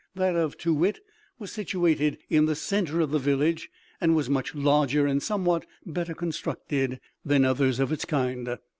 [0.15, 0.99] That of Too wit
[1.37, 3.69] was situated in the centre of the village,
[4.01, 8.57] and was much larger and somewhat better constructed than others of its kind.